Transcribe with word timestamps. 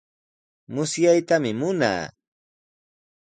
Musyaytami 0.73 1.51
munaa. 1.59 2.03